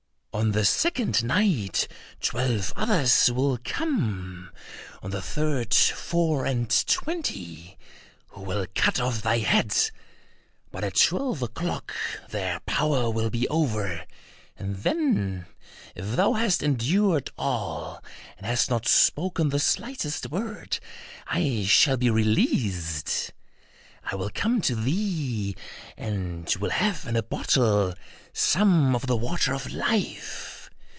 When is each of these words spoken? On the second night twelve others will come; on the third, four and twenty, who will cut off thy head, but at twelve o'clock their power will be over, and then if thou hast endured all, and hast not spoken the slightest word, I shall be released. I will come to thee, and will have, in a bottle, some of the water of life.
On 0.33 0.53
the 0.53 0.63
second 0.65 1.23
night 1.25 1.87
twelve 2.21 2.71
others 2.75 3.29
will 3.29 3.59
come; 3.63 4.49
on 5.03 5.11
the 5.11 5.21
third, 5.21 5.73
four 5.73 6.45
and 6.45 6.69
twenty, 6.87 7.77
who 8.29 8.41
will 8.41 8.65
cut 8.73 8.99
off 8.99 9.21
thy 9.21 9.39
head, 9.39 9.75
but 10.71 10.85
at 10.85 10.95
twelve 10.95 11.43
o'clock 11.43 11.93
their 12.29 12.61
power 12.61 13.09
will 13.11 13.29
be 13.29 13.47
over, 13.49 14.03
and 14.57 14.77
then 14.77 15.45
if 15.95 16.15
thou 16.15 16.33
hast 16.33 16.63
endured 16.63 17.29
all, 17.37 18.01
and 18.37 18.45
hast 18.47 18.69
not 18.69 18.87
spoken 18.87 19.49
the 19.49 19.59
slightest 19.59 20.31
word, 20.31 20.79
I 21.27 21.65
shall 21.67 21.97
be 21.97 22.09
released. 22.09 23.33
I 24.03 24.15
will 24.15 24.31
come 24.33 24.61
to 24.61 24.73
thee, 24.75 25.55
and 25.95 26.51
will 26.59 26.71
have, 26.71 27.05
in 27.05 27.15
a 27.15 27.21
bottle, 27.21 27.93
some 28.33 28.95
of 28.95 29.05
the 29.05 29.15
water 29.15 29.53
of 29.53 29.71
life. 29.71 30.57